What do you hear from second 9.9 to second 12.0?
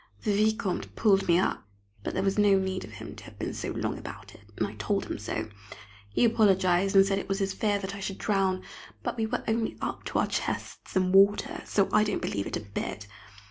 to our chests in water, so